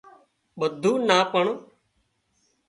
ٻانڌو 0.59 0.91
نا 1.07 1.17
پڻ 1.31 1.45